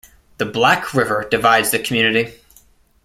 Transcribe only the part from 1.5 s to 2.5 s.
the community.